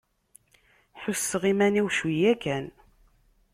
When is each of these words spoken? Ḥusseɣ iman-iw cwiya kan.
Ḥusseɣ 1.01 1.43
iman-iw 1.51 1.87
cwiya 1.97 2.33
kan. 2.43 2.65